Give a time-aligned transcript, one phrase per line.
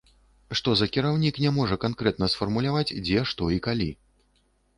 [0.59, 3.89] Што за кіраўнік не можа канкрэтна сфармуляваць дзе, што і калі.